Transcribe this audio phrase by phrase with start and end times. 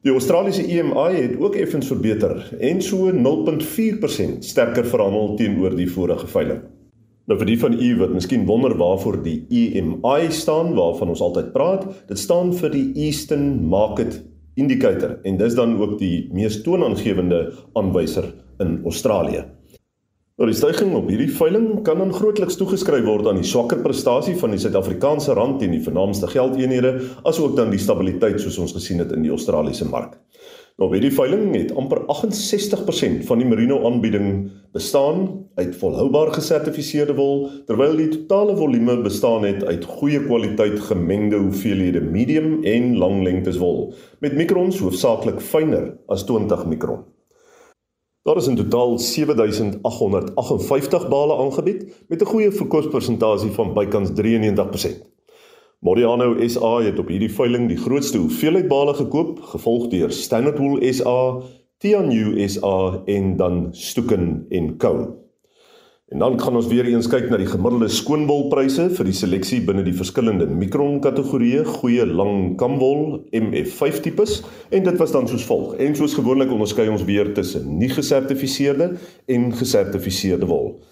[0.03, 6.27] Die Australiese EMI het ook effens verbeter en so 0.4% sterker verhandel teenoor die vorige
[6.27, 6.64] veiling.
[7.31, 11.53] Nou vir die van u wat miskien wonder waarvoor die EMI staan, waarvan ons altyd
[11.55, 14.19] praat, dit staan vir die Eastern Market
[14.59, 17.44] Indicator en dis dan ook die mees toonaangewende
[17.78, 18.27] aanwyser
[18.59, 19.44] in Australië.
[20.42, 24.32] Nou die stygings op hierdie veiling kan dan grootliks toegeskryf word aan die swakker prestasie
[24.41, 26.91] van die Suid-Afrikaanse rand teen die vernaamste geldeenhede,
[27.30, 30.16] asook dan die stabiliteit soos ons gesien het in die Australiese mark.
[30.82, 34.32] Nou by die veiling het amper 68% van die merino aanbieding
[34.75, 35.28] bestaan
[35.62, 42.02] uit volhoubaar gesertifiseerde wol, terwyl die totale volume bestaan het uit goeie kwaliteit gemengde hoeveelhede
[42.02, 47.06] medium en lang lengtes wol, met mikrons hoofsaaklik fyner as 20 mikron.
[48.22, 55.10] Daar is in totaal 7858 bale aangebied met 'n goeie verkoopspersentasie van bykans 93%.
[55.78, 60.93] Modiano SA het op hierdie veiling die grootste hoeveelheid bale gekoop, gevolg deur Standard Wool
[60.93, 61.41] SA,
[61.78, 65.22] Tianyu SA en dan Stoeken en Co.
[66.12, 69.81] En dan gaan ons weer eens kyk na die gemiddelde skoonwolpryse vir die seleksie binne
[69.87, 75.73] die verskillende mikron kategorieë, goeie lang kamwol, MF5 tipes en dit was dan soos volg.
[75.81, 79.00] En soos gewoonlik onderskei ons weer tussen nie gesertifiseerde
[79.33, 80.84] en gesertifiseerde wol.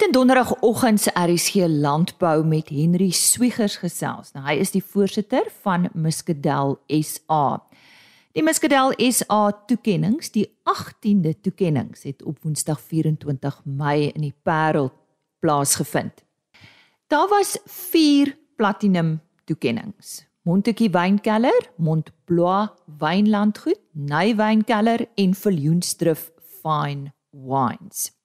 [0.00, 4.30] Het in donderdagoggend se RSG landbou met Henry Swiegers gesels.
[4.32, 7.60] Nou hy is die voorsitter van Muscadel SA.
[8.32, 14.88] Die Muscadel SA toekenninge, die 18de toekenninge het op Woensdag 24 Mei in die Parel
[15.44, 16.24] plaasgevind.
[17.12, 20.24] Daar was 4 platinum toekenninge.
[20.48, 26.30] Montetjie Wynkelder, Montblois Wynlandgoed, Ny Wynkelder en Viljoenstrif
[26.62, 28.19] Fine Wines.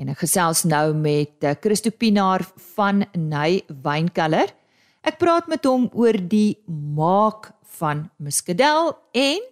[0.00, 2.40] En ek gesels nou met eh, Christo Pinaar
[2.74, 4.48] van Ny Wynkelder.
[5.04, 9.44] Ek praat met hom oor die maak van muskadel en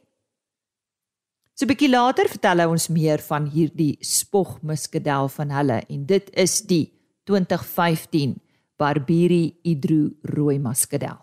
[1.53, 6.07] so 'n bietjie later vertel hy ons meer van hierdie spog muskadel van hulle en
[6.07, 6.93] dit is die
[7.25, 8.41] 2015
[8.79, 11.19] Barberi Hydro rooi muskadel.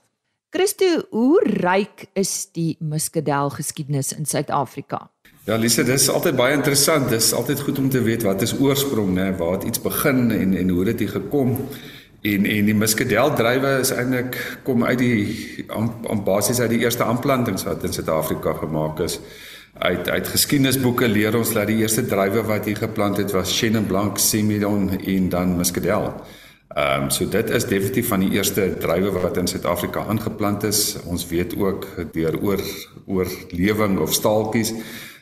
[0.51, 5.09] Christo, hoe ryk is die muskadel geskiedenis in Suid-Afrika?
[5.45, 7.09] Ja, Lise, dit is altyd baie interessant.
[7.09, 10.31] Dit is altyd goed om te weet wat is oorsprong, né, waar het iets begin
[10.33, 11.51] en en hoe dit hier gekom.
[12.21, 17.67] En en die muskedeldrywe is eintlik kom uit die aan basis uit die eerste aanplantings
[17.69, 19.19] wat in Suid-Afrika gemaak is.
[19.77, 23.85] Uit uit geskiedenisboeke leer ons dat die eerste drywe wat hier geplant het was Chenin
[23.85, 26.13] Blanc, Semillon en dan muskedel.
[26.73, 30.95] Ehm um, so dit is definitief van die eerste druiwe wat in Suid-Afrika aangeplant is.
[31.05, 32.61] Ons weet ook deur oor
[33.05, 34.73] oorlewing of staaltjies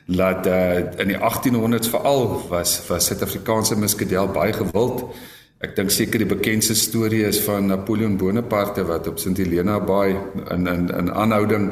[0.05, 5.05] dat uh, in die 1800s veral was was Suid-Afrikaanse muskadel baie gewild.
[5.63, 10.17] Ek dink seker die bekendste storie is van Napoleon Bonaparte wat op St Helena Bay
[10.51, 11.71] in in in aanhouding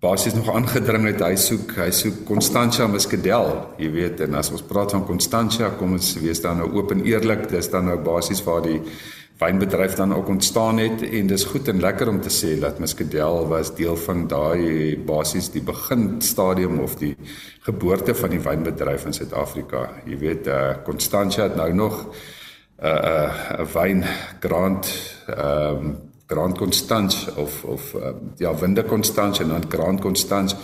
[0.00, 4.64] basies nog aangedring het hy soek hy soek Constantia Muscadel jy weet en as ons
[4.64, 8.40] praat van Constantia kom ons wees dan nou oop en eerlik dis dan nou basies
[8.46, 8.78] waar die
[9.40, 13.46] wynbedryf dan ook ontstaan het en dis goed en lekker om te sê dat Muscadel
[13.48, 17.16] was deel van daai basies die begin stadium of die
[17.64, 19.86] geboorte van die wynbedryf in Suid-Afrika.
[20.04, 24.04] Jy weet uh, Constantia het nou nog 'n uh, 'n uh, wyn
[24.40, 24.86] Grand
[25.26, 30.56] ehm um, Grand Constance of of uh, ja Winde Constance en dan Grand Constance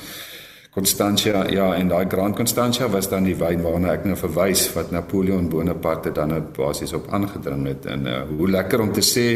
[0.77, 4.93] Constantia ja en daai Grand Constantia was dan die wyn waarna ek nou verwys wat
[4.93, 9.29] Napoleon Bonaparte dan nou basies op aangedring het en uh, hoe lekker om te sê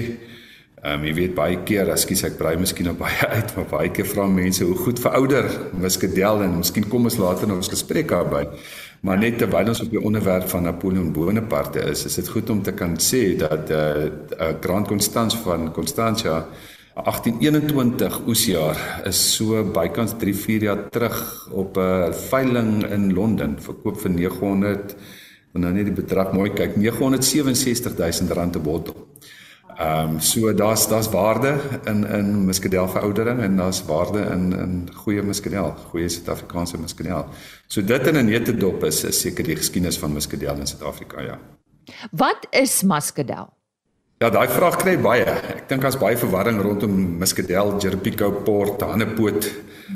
[0.81, 3.91] Ehm um, jy weet baie keer, ekskuus ek brei miskien op baie uit, maar baie
[3.93, 8.09] keer vra mense hoe goed verouder muskadel en miskien kom ons later in ons gesprek
[8.09, 8.47] daarby.
[9.05, 12.63] Maar net terwyl ons op die onderwerp van Napoleon Bonaparte is, is dit goed om
[12.65, 14.07] te kan sê dat eh uh,
[14.39, 16.47] uh, Grand Constance van Constantia
[16.95, 24.11] 1821 oesjaar is so bykans 3-4 jaar terug op 'n veiling in Londen verkoop vir
[24.11, 24.97] 900
[25.55, 29.07] en nou net die bedrag mooi kyk 967 000 rand 'n bottel.
[29.79, 31.55] Ehm um, so daar's daar's waarde
[31.85, 37.25] in in muskadel veroudering en daar's waarde in in goeie muskadel, goeie Suid-Afrikaanse muskadel.
[37.67, 41.39] So dit in 'n netedop is is seker die geskiedenis van muskadel in Suid-Afrika, ja.
[42.11, 43.60] Wat is muskadel?
[44.21, 45.23] Ja, daai vraag kry baie.
[45.25, 49.47] Ek dink daar's baie verwarring rondom muskadel, Jeripico port, Hannepoot.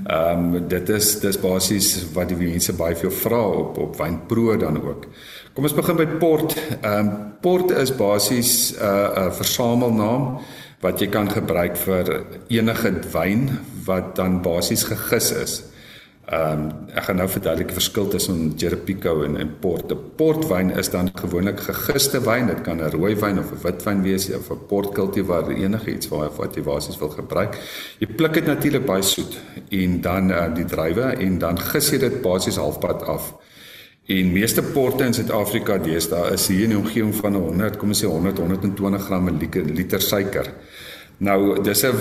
[0.01, 4.57] Ehm um, dit is dis basies wat die mense baie veel vra op op wynpro
[4.63, 5.05] dan ook.
[5.53, 6.57] Kom ons begin by port.
[6.57, 7.13] Ehm um,
[7.45, 10.41] port is basies 'n uh, 'n versamelnaam
[10.81, 15.63] wat jy kan gebruik vir enige wyn wat dan basies gegis is.
[16.25, 19.91] Ehm um, ek gaan nou verduidelik die verskil tussen Jeripico en en port.
[19.93, 22.47] 'n Portwyn is dan gewoonlik gegiste wyn.
[22.47, 26.31] Dit kan 'n rooi wyn of 'n witwyn wees of 'n portkultivar enige iets waar
[26.37, 27.59] wat jy basies wil gebruik.
[27.99, 29.37] Jy pluk dit natuurlik baie soet
[29.69, 33.35] en dan uh, die druiwe en dan gis jy dit basies halfpad af.
[34.07, 38.05] En meeste porte in Suid-Afrika deesdae is hier in die omgewing van 100, kom ons
[38.05, 40.53] sê 100 120 gram liter, liter suiker.
[41.19, 41.95] Nou dis 'n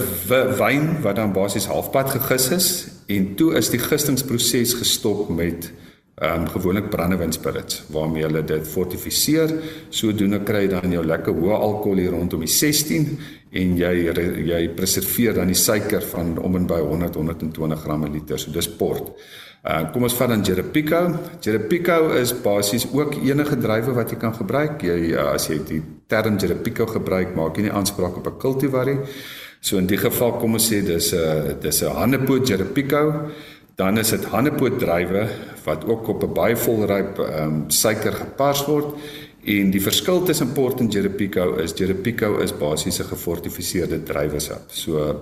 [0.57, 5.71] wyn wat dan basies halfpad gegis is en toe is die gistingsproses gestop met
[6.13, 9.53] ehm um, gewoonlik brandewynspirits waarmee hulle dit fortifiseer.
[9.89, 13.07] Sodoende kry jy dan jou lekker hoë alkohol hier rondom die 16
[13.61, 13.93] en jy
[14.45, 18.39] jy preserveer dan die suiker van om en by 100 120 gram liter.
[18.39, 19.09] So dis port.
[19.63, 21.01] Uh kom ons vat dan Jeripico.
[21.41, 24.83] Jeripico is basies ook enige druiwe wat jy kan gebruik.
[24.83, 28.85] Jy uh, as jy die term Jeripico gebruik, maak jy nie aanspraak op 'n cultivar
[28.85, 28.99] nie.
[29.63, 33.31] So in die geval kom ons sê dis 'n dis 'n Hannepoot Jeripico.
[33.75, 35.27] Dan is dit Hannepoot druiwe
[35.63, 38.95] wat ook op 'n baie volryp ehm um, suiker gepars word.
[39.45, 44.63] En die verskil tussen port en Jeripico is Jeripico is basies 'n gefortifiseerde druiwesap.
[44.67, 45.15] So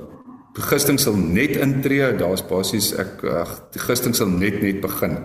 [0.51, 5.21] Gisting sal net intree, daar's basies ek ag die gisting sal net net begin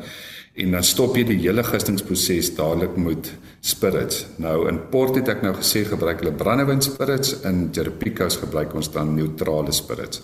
[0.57, 4.23] en dan stop jy die hele gistingsproses dadelik met spirits.
[4.41, 8.89] Nou in port het ek nou gesê gebruik hulle brandewyn spirits in Jerpico's gebruik ons
[8.95, 10.23] dan neutrale spirits.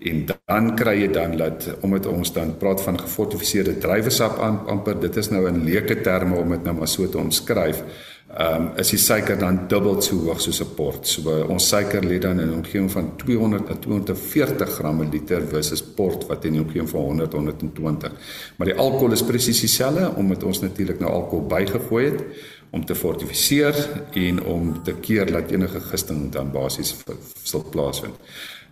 [0.00, 5.20] En dan kry jy dan dat omdat ons dan praat van gefortifiseerde druiwesap amper dit
[5.20, 7.84] is nou in leuke terme om dit nou maar so te omskryf
[8.30, 11.06] ehm um, is die suiker dan dubbel so hoog soos 'n port.
[11.06, 15.42] So ons suiker lê dan in 'n omgewing van 200 tot 240 gram per liter
[15.46, 18.12] versus port wat in 'n omgewing van 100 120.
[18.56, 22.22] Maar die alkohol is presies dieselfde omdat ons natuurlik nou alkohol bygegooi het
[22.70, 23.74] om te fortifiseer
[24.12, 26.96] en om te keer dat enige gisting dan basies
[27.42, 28.14] sal plaasvind.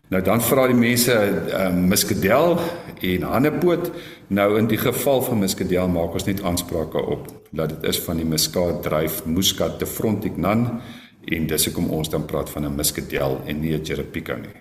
[0.08, 2.56] Nou dan vra die mense uh, muskadel
[3.04, 3.90] en hannepoot.
[4.32, 8.16] Nou in die geval van muskadel maak ons net aansprake op dat dit is van
[8.16, 10.80] die muskaat dryf Muscat de Frontignan
[11.28, 14.56] en dis hoekom ons dan praat van 'n muskadel en nie 'n Jerepico nie.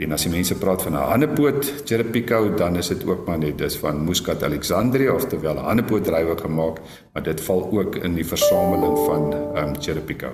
[0.00, 3.58] En as die mense praat van 'n hannepoot Jerepico, dan is dit ook maar net
[3.58, 6.80] dis van Muscat Alexandria of terwyl 'n hannepoot drywe gemaak,
[7.12, 10.28] maar dit val ook in die versameling van ehm um, Jerepico.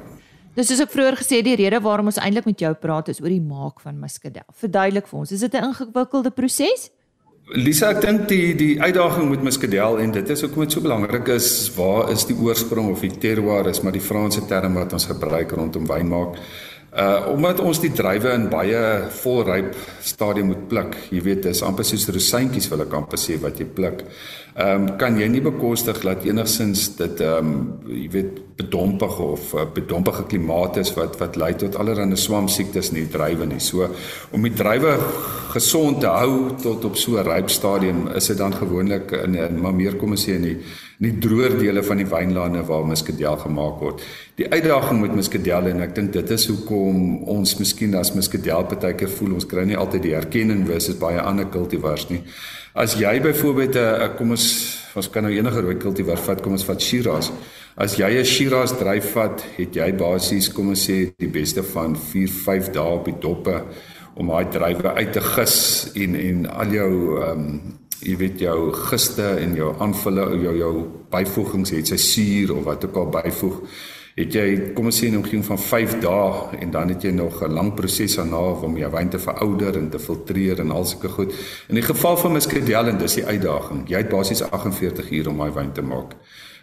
[0.52, 3.32] Dis soos ek vroeër gesê die rede waarom ons eintlik met jou praat is oor
[3.32, 4.44] die maak van muskadel.
[4.60, 6.90] Verduidelik vir ons, is dit 'n ingewikkelde proses?
[7.56, 11.28] Lisa, ek dink die die uitdaging met muskadel en dit is hoekom dit so belangrik
[11.28, 15.06] is, waar is die oorsprong of die terroir is maar die Franse term wat ons
[15.06, 16.36] gebruik rondom wyn maak.
[16.92, 20.96] Uh omdat ons die druiwe in baie volryp stadium moet pluk.
[21.10, 24.04] Jy weet, dis amper soos rosientjies wil ek amper sê wat jy pluk.
[24.54, 27.52] Ehm um, kan jy nie bekostig dat enigsins dit ehm um,
[27.88, 32.98] jy weet bedompig of uh, bedompige klimate is wat wat lei tot allerlei swamsiektes in
[33.00, 33.60] die druiwe nie.
[33.64, 33.88] So
[34.30, 34.98] om die druiwe
[35.54, 39.74] gesond te hou tot op so 'n ryp stadium is dit dan gewoonlik in, maar
[39.74, 40.58] meer kom ons sê in die
[41.00, 44.02] in die droër dele van die wynlande waar muskadel gemaak word.
[44.36, 49.08] Die uitdaging met muskadel en ek dink dit is hoekom ons miskien as muskadel partykeer
[49.08, 52.22] voel ons kry nie altyd die erkenning versus baie ander kultivars nie.
[52.74, 56.64] As jy byvoorbeeld 'n kom ons ons kan nou enige rooi kultivar vat, kom ons
[56.64, 57.30] vat Shiraz.
[57.76, 61.96] As jy 'n Shiraz dryf vat, het jy basies kom ons sê die beste van
[61.96, 63.62] 4, 5 dae op die doppe
[64.16, 67.60] om daai drywe uit te gis en en al jou ehm um,
[68.00, 72.84] jy weet jou giste en jou aanvulle jou jou byvoegings het sy suur of wat
[72.84, 73.60] ook al byvoeg
[74.12, 77.42] het jy kom ons sê 'n omgewing van 5 dae en dan het jy nog
[77.42, 81.08] 'n lang proses daarna om jou wyn te verouder en te filtreer en al sulke
[81.08, 81.32] goed.
[81.68, 83.88] In die geval van muskadel en dis die uitdaging.
[83.88, 86.14] Jy het basies 48 uur om daai wyn te maak.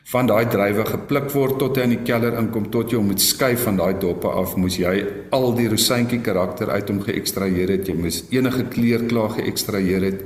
[0.03, 3.21] Van daai druiwe gepluk word tot hy in die kelder inkom tot jy hom moet
[3.21, 7.87] skei van daai doppe af, moes jy al die rosientjie karakter uit hom geëkstraheer het.
[7.87, 10.23] Jy moes enige kleur klaar geëkstraheer het.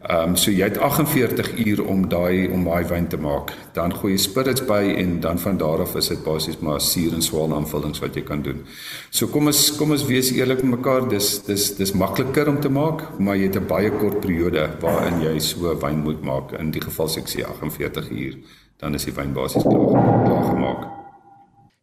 [0.00, 3.50] Ehm um, so jy het 48 uur om daai om daai wyn te maak.
[3.76, 7.12] Dan gooi jy spirits by en dan van daar af is dit basies maar suur
[7.12, 8.62] en swaal aanvullings wat jy kan doen.
[9.10, 11.08] So kom ons kom ons wees eerlik met mekaar.
[11.08, 15.20] Dis dis dis makliker om te maak, maar jy het 'n baie kort periode waarin
[15.20, 16.52] jy so wyn moet maak.
[16.52, 18.38] In die geval sê ek sê 48 uur,
[18.78, 20.99] dan is die wyn basies klaar, klaar gemaak.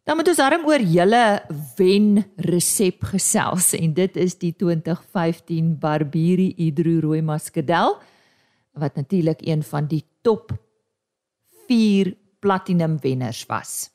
[0.08, 1.24] Dan moet ons darm oor julle
[1.76, 7.98] wen resep gesels en dit is die 2015 Barberi Hydro Rooi Muscadel
[8.80, 10.54] wat natuurlik een van die top
[11.68, 13.90] 4 platinum wenners was.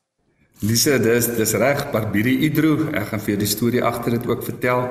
[0.61, 2.91] Lise, dis dis reg, Barbiri Hydro.
[2.93, 4.85] Ek gaan vir jou die storie agter dit ook vertel.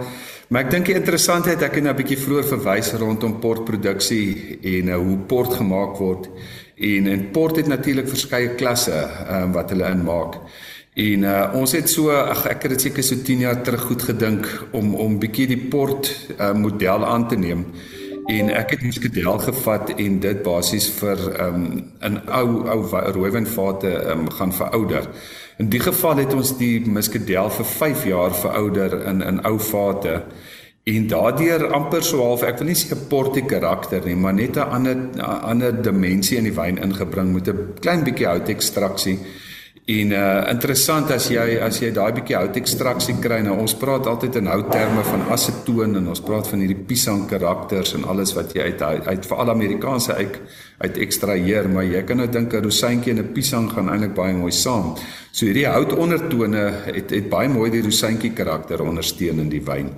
[0.50, 4.90] Maar ek dink die interessantheid ek het nou 'n bietjie vroeër verwys rondom portproduksie en
[4.90, 6.28] uh, hoe port gemaak word.
[6.76, 10.42] En en port het natuurlik verskeie klasse um, wat hulle inmaak.
[10.92, 14.02] En uh, ons het so ag ek het dit seker so 10 jaar terug goed
[14.10, 17.64] gedink om om bietjie die port uh, model aan te neem
[18.30, 21.62] en ek het muskadel gevat en dit basies vir um
[22.06, 22.80] in ou ou
[23.16, 25.08] rooiwynvate um gaan verouder.
[25.58, 30.20] In die geval het ons die muskadel vir 5 jaar verouder in in ou vate
[30.84, 34.56] en daardeur amper so half ek wil nie sê 'n portie karakter nie, maar net
[34.56, 39.18] 'n ander 'n ander dimensie in die wyn ingebring met 'n klein bietjie hout ekstraksie.
[39.84, 43.40] En uh interessant as jy as jy daai bietjie hout ekstraksie kry.
[43.42, 47.24] Nou ons praat altyd in hout terme van asetoon en ons praat van hierdie pisang
[47.26, 50.38] karakters en alles wat jy uit uit veral Amerikaanse uit
[50.82, 54.34] uit ekstraheer, maar jy kan nou dink 'n rosientjie en 'n pisang gaan eintlik baie
[54.34, 54.94] mooi saam.
[55.32, 59.90] So hierdie hout ondertone het het baie mooi die rosientjie karakter ondersteun in die wyn.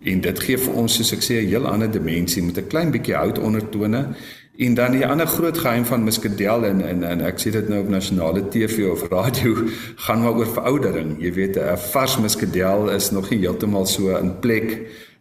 [0.00, 2.90] En dit gee vir ons soos ek sê 'n heel ander dimensie met 'n klein
[2.90, 4.14] bietjie hout ondertone
[4.58, 7.80] En dan die ander groot geheim van muskadel en en en ek sê dit nou
[7.80, 9.54] op nasionale TV of radio
[10.04, 11.16] gaan maar oor veroudering.
[11.22, 14.76] Jy weet 'n vars muskadel is nog nie heeltemal so in plek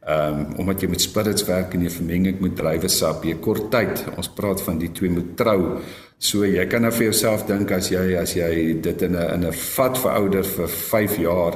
[0.10, 3.24] ehm um, omdat jy met spirits werk en jy vermeng dit met druiwesap.
[3.24, 4.06] Jy kort tyd.
[4.18, 5.78] Ons praat van die twee moet trou.
[6.18, 9.46] So jy kan nou vir jouself dink as jy as jy dit in 'n in
[9.48, 11.54] 'n vat verouder vir 5 jaar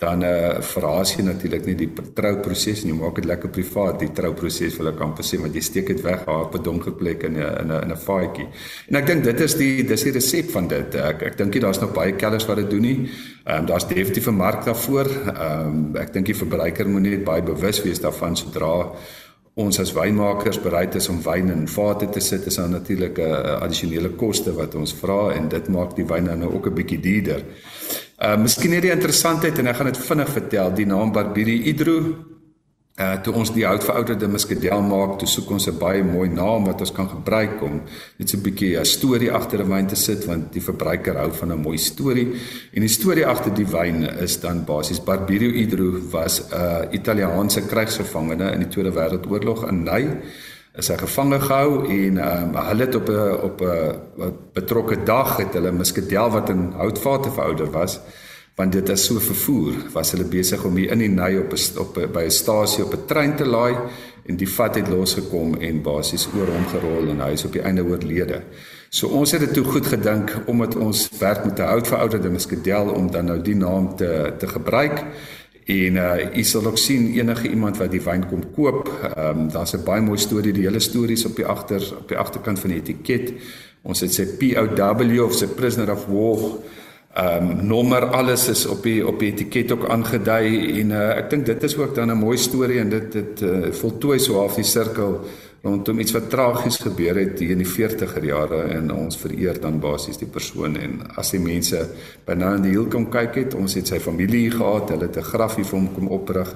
[0.00, 4.12] dan eh uh, verraas jy natuurlik nie die trouproses nie, maak dit lekker privaat die
[4.16, 7.22] trouproses wil ek amper sê want jy steek dit weg daar op 'n donker plek
[7.28, 8.48] in 'n in 'n in 'n faaitjie.
[8.88, 10.94] En ek dink dit is die dis die resep van dit.
[10.94, 13.10] Ek ek dink daar's nog baie kellers wat dit doen nie.
[13.44, 15.06] Ehm um, daar's definitief 'n mark daarvoor.
[15.06, 18.92] Ehm um, ek dink die verbruiker moet net baie bewus wees daarvan sodra
[19.54, 23.60] ons as wynmakers bereid is om wyn in vate te sit is dan natuurlik 'n
[23.60, 27.42] addisionele koste wat ons vra en dit maak die wyn nou ook 'n bietjie duurder.
[28.20, 30.74] Uh miskien net die interessantheid en ek gaan dit vinnig vertel.
[30.76, 31.96] Die naam Barbiri Hydro
[33.00, 36.80] Uh toe ons die houtverouderde muskadel maak, toe soek ons 'n baie mooi naam wat
[36.80, 37.80] ons kan gebruik om
[38.18, 41.30] net so 'n bietjie 'n storie agter 'n wyn te sit want die verbruiker hou
[41.32, 42.28] van 'n mooi storie.
[42.74, 47.62] En die storie agter die wyn is dan basies Barbirio Idro was 'n uh, Italiaanse
[47.66, 50.20] krygsgevangene in die Tweede Wêreldoorlog in Ny
[50.78, 55.54] is hy gevange gehou en um, hulle het op 'n op 'n betrokke dag het
[55.54, 58.00] hulle muskadel wat in houtvate verouder was
[58.56, 61.78] want dit is so vervoer was hulle besig om hier in die ny op 'n
[61.78, 63.76] op by 'n stasie op 'n trein te laai
[64.26, 67.62] en die vat het losgekom en basies oor hom gerol en hy is op die
[67.62, 68.42] einde oorlede.
[68.90, 72.90] So ons het dit toe goed gedink omdat ons werk met 'n oud verouderde muskadel
[72.90, 75.04] om dan nou die naam te te gebruik.
[75.70, 79.48] En uh u sal ook sien enige iemand wat die wyn kom koop, ehm um,
[79.52, 82.70] daar's 'n baie mooi storie, die hele stories op die agter op die agterkant van
[82.70, 83.32] die etiket.
[83.82, 86.58] Ons het sy POW of sy prisoner of war
[87.10, 91.30] ehm um, nommer alles is op die op die etiket ook aangedui en uh, ek
[91.30, 94.54] dink dit is ook dan 'n mooi storie en dit dit uh, voltooi so half
[94.54, 95.20] die sirkel
[95.62, 99.80] rondom iets wat tragies gebeur het hier in die 40er jare en ons vereer dan
[99.80, 100.76] basies die persoon.
[100.80, 101.82] En as die mense
[102.26, 105.16] by nou in die hiel kom kyk het ons het sy familie gehad hulle het
[105.16, 106.54] 'n grafie vir hom kom oprig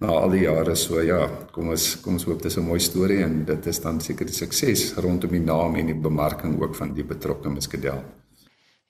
[0.00, 0.76] na al die jare.
[0.76, 4.00] So ja kom ons kom ons hoop dis 'n mooi storie en dit is dan
[4.00, 8.02] seker die sukses rondom die naam en die bemarking ook van die betrokke muskadel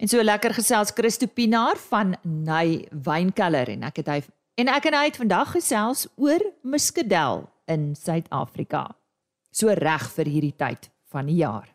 [0.00, 4.22] En so lekker gesels Christo Pinaar van Ny Wynkelder en ek het hy
[4.56, 8.86] en ek en hy het vandag gesels oor muskadel in Suid-Afrika.
[9.50, 11.68] So reg vir hierdie tyd van die jaar.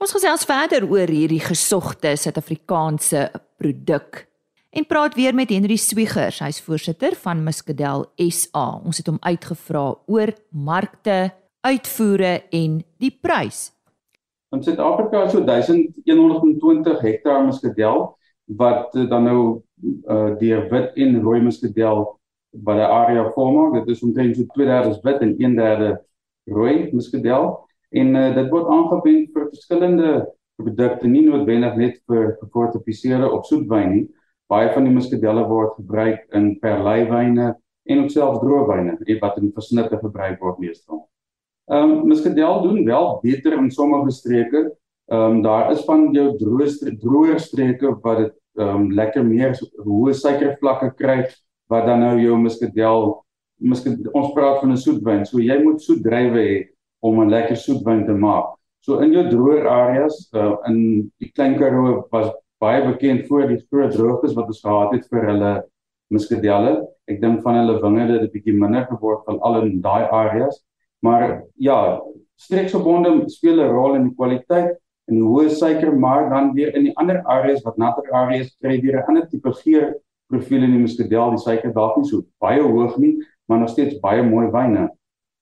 [0.00, 4.24] Ons gesels verder oor hierdie gesogte Suid-Afrikaanse produk
[4.74, 8.80] en praat weer met Henry Swiegers, hy's voorsitter van Muskadel SA.
[8.82, 11.30] Ons het hom uitgevra oor markte,
[11.62, 13.68] uitvoere en die prys
[14.54, 18.04] In Suid-Afrika is so 1120 hektaar muskadel
[18.44, 19.38] wat uh, dan nou
[20.06, 22.04] uh, deur wit en rooi muskadel
[22.54, 23.74] by die area vorm.
[23.74, 25.96] Dit is omtrent so 2/3 wit en 1/3
[26.50, 27.52] rooi muskadel
[27.94, 30.12] en uh, dit word aangewend vir verskillende
[30.60, 34.04] produkte, nie noodwendig net vir gefortifiseerde of soetwyn nie.
[34.50, 39.98] Baie van die muskadelle word gebruik in perleiwyne en ook selfs droëwyne, wat in versnitte
[40.00, 41.04] gebruik word meestal.
[41.72, 44.76] Ehm um, muskadel doen wel beter in sommige streke.
[45.06, 49.56] Ehm um, daar is van jou droë droër streke wat dit ehm um, lekker meer
[49.84, 51.24] hoë suikervlakke kry
[51.72, 53.23] wat dan nou jou muskadel
[53.64, 55.24] muskadel ons praat van 'n soetwyn.
[55.26, 56.56] So jy moet soet drywe hê
[57.00, 58.56] om 'n lekker soetwyn te maak.
[58.80, 63.60] So in jou droër areas uh, in die Klein Karoo was baie bekend voor die
[63.70, 65.52] groot droogtes wat ons gehad het vir hulle
[66.12, 66.86] muskadelle.
[67.08, 70.62] Ek dink van hulle wingerde het 'n bietjie minder geword van al in daai areas.
[71.02, 72.00] Maar ja,
[72.36, 74.76] streeksverbonde speel 'n rol in die kwaliteit
[75.08, 78.80] en die hoë suiker, maar dan weer in die ander areas wat natter areas kry
[78.80, 79.94] weer 'n ander tipe geur
[80.28, 83.98] profiel in die muskadel, die suiker dalk nie so baie hoog nie, maar nog steeds
[84.00, 84.88] baie mooi wyne.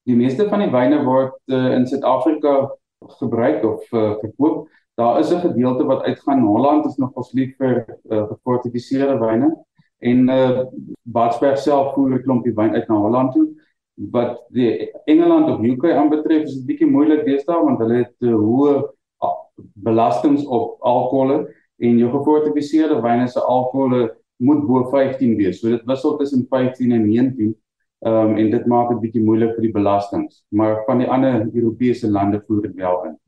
[0.02, 2.70] Die meeste van die wyne word uh, in Suid-Afrika
[3.18, 4.68] gebruik of uh, verkoop.
[4.94, 9.64] Daar is 'n gedeelte wat uitgaan Holland is nog ons lief vir uh, gefortifiseerde wyne
[9.98, 10.62] en uh,
[11.02, 13.48] Badsberg self voer 'n klompie wyn uit na Holland toe
[13.94, 18.34] wat die Engeland of UK aanbetref is dit bietjie moeilik deesdae want hulle het uh,
[18.34, 18.74] hoë
[19.22, 19.34] uh,
[19.74, 21.46] belastings op alkohol
[21.78, 24.08] en jou gefortifiseerde wyne se alkohol
[24.42, 25.60] moet bo 15 wees.
[25.60, 27.54] So dit wissel tussen 15 en 19.
[28.02, 31.44] Ehm um, en dit maak dit bietjie moeilik vir die belastings, maar van die ander
[31.52, 33.18] Europese lande voer dit wel in.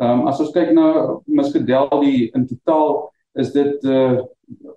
[0.00, 0.86] Ehm um, as ons kyk na
[1.26, 4.22] Muscadel die in totaal is dit uh,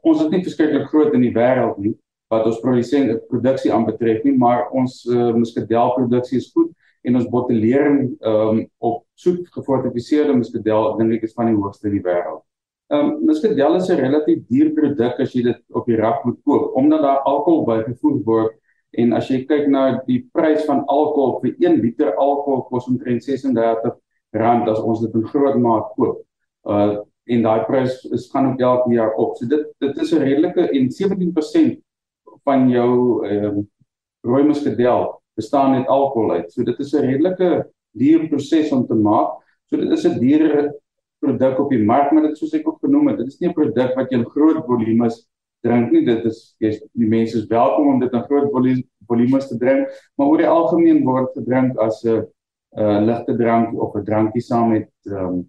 [0.02, 1.96] ons is nie verskriklik groot in die wêreld nie
[2.34, 6.72] wat ons produsente produksie aanbetref nie, maar ons uh, muskadel produksie is goed
[7.06, 12.00] en ons bottelering um, op soet gefortifiseerde muskadel dink ek is van die hoogste in
[12.00, 12.42] die wêreld.
[12.94, 16.40] Ehm um, muskadel is 'n relatief duur produk as jy dit op die rak moet
[16.44, 18.54] koop omdat daar alkohol bygevoeg word
[18.98, 23.24] en as jy kyk na die prys van alkohol vir 1 liter alkohol kos omtrent
[23.24, 23.96] 36
[24.36, 26.24] rand as ons dit in groot maat koop.
[26.66, 29.32] Uh en daai prys is gaan ook elke jaar op.
[29.38, 31.82] So dit dit is 'n redelike en 17%
[32.46, 33.70] van jou ehm um,
[34.22, 36.52] rooi muskadel bestaan uit alkohol uit.
[36.52, 39.42] So dit is 'n redelike duur proses om te maak.
[39.66, 40.74] So dit is 'n duur
[41.20, 43.54] produk op die mark, maar dit soos ek ook genoem het, dit is nie 'n
[43.54, 45.28] produk wat jy in groot volumes
[45.66, 46.06] drink nie.
[46.08, 48.52] Dit is jy die mense is welkom om dit in groot
[49.10, 52.24] volumes te drink, maar oor die algemeen word gedrink as 'n
[52.78, 55.44] 'n ligte drank of 'n drankie saam met ehm um,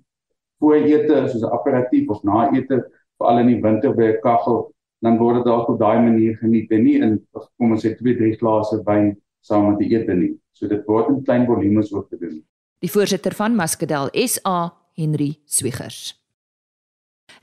[0.60, 2.84] voorete soos 'n aperitief of na ete
[3.18, 4.72] veral in die winter by 'n kaggel
[5.04, 7.18] dan word dit dalk op daai manier geniet en nie in
[7.58, 10.34] kom ons sê 2 3 glase wyn saam met die ete nie.
[10.52, 12.42] So dit word in klein volumes ook gedoen.
[12.80, 16.14] Die voorsitter van Muscadel SA, Henry Swiegers.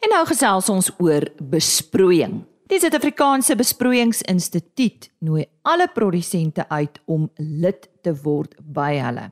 [0.03, 2.43] En nou gesels ons oor besproeiing.
[2.73, 9.27] Die Suid-Afrikaanse Besproeiingsinstituut nooi alle produsente uit om lid te word by hulle.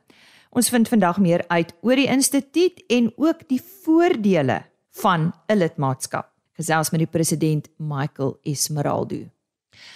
[0.53, 4.59] Ons vind vandag meer uit oor die instituut en ook die voordele
[5.01, 6.29] van 'n lidmaatskap.
[6.53, 9.25] Gesels met die president Michael Esmeraldo.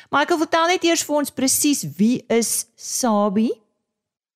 [0.10, 3.52] Michael, vertel net eers vir ons presies wie is Sabi?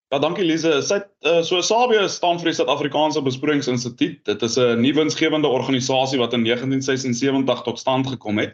[0.09, 0.83] Ja, dankie Lize.
[0.83, 4.25] Sy uh, so Sabie staan vir die Suid-Afrikaanse Besproeiingsinstituut.
[4.25, 8.53] Dit is 'n nuwe winsgewende organisasie wat in 1976 tot stand gekom het.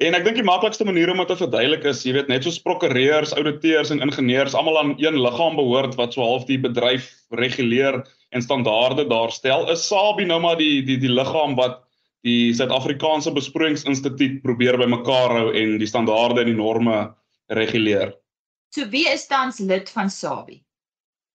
[0.00, 2.64] En ek dink die maklikste manier om dit te verduidelik is, jy weet, net so
[2.64, 7.98] prokureurs, ouditeurs en ingenieurs almal aan een liggaam behoort wat so half die bedryf reguleer
[8.32, 9.66] en standaarde daarstel.
[9.68, 11.82] Is Sabie nou maar die die die liggaam wat
[12.24, 17.02] die Suid-Afrikaanse Besproeiingsinstituut probeer bymekaar hou en die standaarde en die norme
[17.52, 18.14] reguleer.
[18.72, 20.62] So wie is tans lid van Sabie?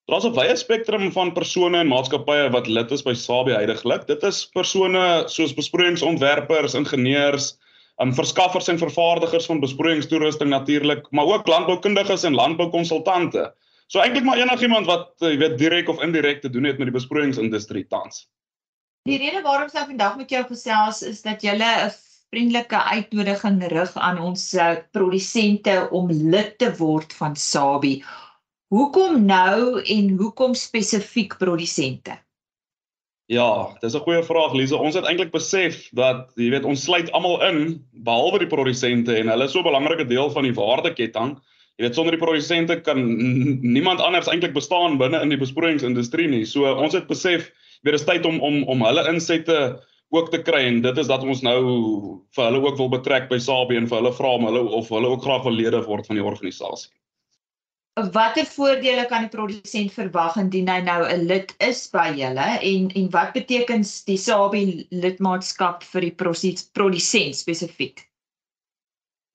[0.10, 4.08] Daar's 'n wye spektrum van persone en maatskappye wat lid is by Sabie heidaglik.
[4.08, 7.54] Dit is persone soos besproeiingsontwerpers, ingenieurs,
[8.02, 13.54] um, verskaffers en vervaardigers van besproeiingstoerusting natuurlik, maar ook landboukundiges en landboukonsultante.
[13.88, 16.96] So eintlik maar enigiemand wat jy weet direk of indirek te doen het met die
[16.96, 18.26] besproeiingsindustrie tans.
[19.06, 21.92] Die rede waarom ek vandag met jou gesels is dat jy 'n
[22.34, 28.04] vriendelike uitnodiging rig aan ons uh, produsente om lid te word van Sabie.
[28.74, 32.18] Hoekom nou en hoekom spesifiek produsente?
[33.26, 34.78] Ja, dis 'n goeie vraag Lise.
[34.78, 39.32] Ons het eintlik besef dat jy weet ons sluit almal in behalwe die produsente en
[39.34, 41.32] hulle is so 'n belangrike deel van die waardeketting.
[41.78, 43.02] Jy weet sonder die produsente kan
[43.62, 46.46] niemand anders eintlik bestaan binne in die besproeiingsindustrie nie.
[46.46, 50.62] So ons het besef weer is tyd om om om hulle insette ook te kry
[50.68, 51.60] en dit is dat ons nou
[52.36, 55.08] vir hulle ook wil betrek by Sabie en vir hulle vra om hulle of hulle
[55.08, 56.92] ook graag wil lede word van die organisasie
[57.96, 62.90] watter voordele kan die produsent verwag indien hy nou 'n lid is by julle en
[62.92, 68.04] en wat beteken die Sabi lidmaatskap vir die produsent spesifiek?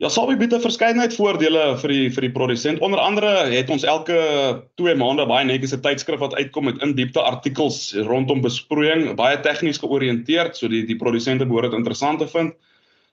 [0.00, 2.80] Ja, Sabi bied 'n verskeidenheid voordele vir die vir die produsent.
[2.80, 7.20] Onder andere het ons elke 2 maande baie netjies 'n tydskrif wat uitkom met in-diepte
[7.20, 12.54] artikels rondom besproeiing, baie tegnies georiënteerd, so die die produsente behoort dit interessant te vind.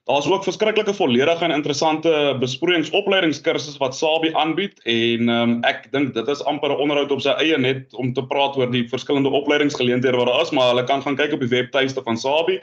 [0.08, 6.28] Daar's ook verskriklike volledige en interessante besproeiingsopleidingskursusse wat Sabie aanbied en um, ek dink dit
[6.32, 10.16] is amper 'n onderhoud op sy eie net om te praat oor die verskillende opleidingsgeleenthede
[10.16, 12.56] wat daar is, maar hulle kan gaan kyk op die webtuiste van Sabie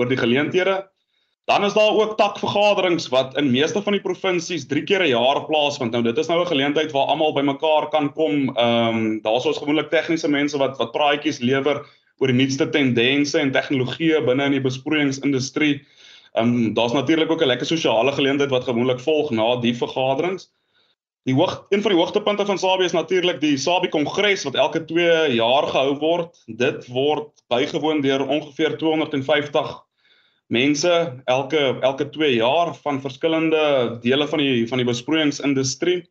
[0.00, 0.86] oor die geleenthede.
[1.44, 5.44] Dan is daar ook takvergaderings wat in meeste van die provinsies 3 keer 'n jaar
[5.44, 5.92] plaasvind.
[5.92, 8.56] Nou dit is nou 'n geleentheid waar almal bymekaar kan kom.
[8.56, 11.84] Ehm um, daar's ons gewoonlik tegniese mense wat wat praatjies lewer
[12.18, 15.84] oor die nuutste tendense en tegnologieë binne in die besproeiingsindustrie.
[16.36, 20.50] Ehm um, daar's natuurlik ook 'n lekker sosiale geleentheid wat gewoonlik volg na die vergaderings.
[21.22, 24.84] Die hoog een van die hoogtepunte van Sabie is natuurlik die Sabie Kongres wat elke
[24.84, 26.36] 2 jaar gehou word.
[26.46, 29.72] Dit word bygewoon deur ongeveer 250
[30.46, 36.04] mense elke elke 2 jaar van verskillende dele van die van die besproeiingsindustrie.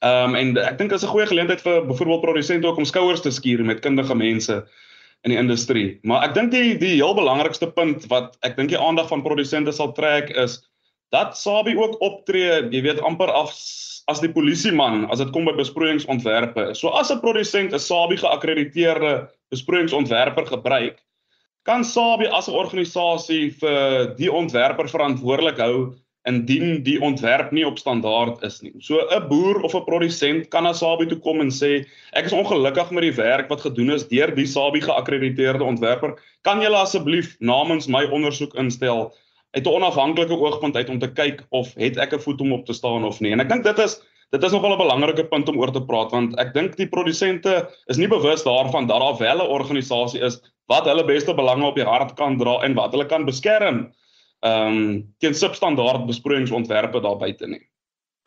[0.00, 2.84] Ehm um, en ek dink dit is 'n goeie geleentheid vir byvoorbeeld produsente ook om
[2.84, 4.64] skouers te skuur met kundige mense
[5.24, 5.98] in die industrie.
[6.04, 9.72] Maar ek dink die die heel belangrikste punt wat ek dink die aandag van produsente
[9.72, 10.60] sal trek is
[11.14, 13.54] dat Sabi ook optree, jy weet amper af
[14.10, 16.74] as die polisieman as dit kom by besproeiingsontwerpe.
[16.76, 21.00] So as 'n produsent 'n Sabi geakkrediteerde besproeiingsontwerper gebruik,
[21.64, 27.78] kan Sabi as 'n organisasie vir die ontwerper verantwoordelik hou indien die ontwerp nie op
[27.78, 28.72] standaard is nie.
[28.80, 32.32] So 'n boer of 'n produsent kan na Sabi toe kom en sê ek is
[32.32, 36.16] ongelukkig met die werk wat gedoen is deur die Sabi geakkrediteerde ontwerper.
[36.42, 39.12] Kan julle asseblief namens my ondersoek instel
[39.52, 42.66] uit 'n onafhanklike oogpunt uit om te kyk of het ek 'n voet om op
[42.66, 43.32] te staan of nie.
[43.32, 46.10] En ek dink dit is dit is nogal 'n belangrike punt om oor te praat
[46.10, 50.40] want ek dink die produsente is nie bewus daarvan dat daar wel 'n organisasie is
[50.66, 53.92] wat hulle beste belange op die hart kan dra en wat hulle kan beskerm
[54.44, 57.68] ehm um, teen substandaard besproeiingsontwerpe daar buite nie.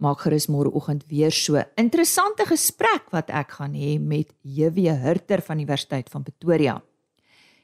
[0.00, 5.60] Maak gerus môreoggend weer so interessante gesprek wat ek gaan hê met JW Hurter van
[5.60, 6.78] Universiteit van Pretoria.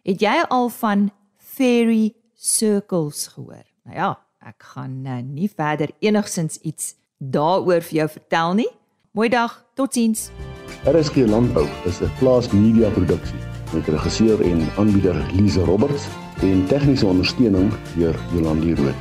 [0.05, 1.09] Het jy al van
[1.40, 3.64] fairy circles gehoor?
[3.88, 4.11] Nou ja,
[4.44, 8.68] ek gaan nou nie verder enigsins iets daaroor vir jou vertel nie.
[9.12, 10.31] Mooi dag, totsiens.
[10.85, 13.40] RSG Landbou is 'n plaas media produksie
[13.72, 16.07] met regisseur en aanbieder Lize Roberts
[16.40, 18.94] en tegniese ondersteuning deur Jolande Rooi.